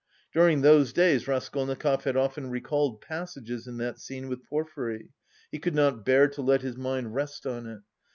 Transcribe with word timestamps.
(During 0.33 0.61
those 0.61 0.93
days 0.93 1.27
Raskolnikov 1.27 2.05
had 2.05 2.17
often 2.17 2.49
recalled 2.49 3.01
passages 3.01 3.67
in 3.67 3.77
that 3.77 3.99
scene 3.99 4.27
with 4.29 4.43
Porfiry; 4.47 5.11
he 5.51 5.59
could 5.59 5.75
not 5.75 6.03
bear 6.03 6.27
to 6.29 6.41
let 6.41 6.63
his 6.63 6.75
mind 6.75 7.13
rest 7.13 7.45
on 7.45 7.67
it.) 7.67 7.81